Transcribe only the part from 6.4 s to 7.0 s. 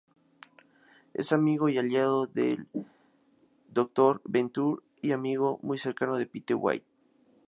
White.